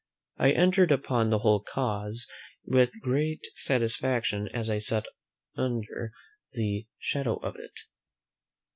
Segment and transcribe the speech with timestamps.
[0.39, 2.25] I entered upon the whole cause
[2.65, 5.05] with great satisfaction as I sat
[5.55, 6.11] under
[6.53, 7.81] the shadow of it.